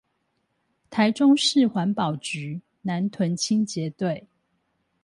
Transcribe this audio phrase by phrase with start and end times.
[0.89, 4.25] 臺中市環保局南屯清潔隊